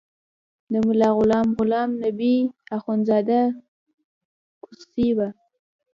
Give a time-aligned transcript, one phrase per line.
[0.71, 2.33] د ملا غلام غلام نبي
[2.77, 3.41] اخندزاده
[4.67, 5.19] کوسی و.